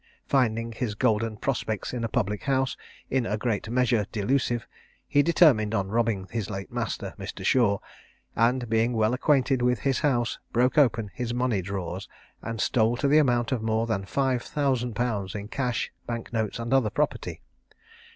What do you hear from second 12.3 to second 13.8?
and stole to the amount of